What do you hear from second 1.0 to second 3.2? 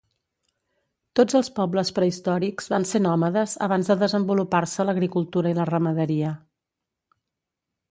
Tots els pobles prehistòrics van ser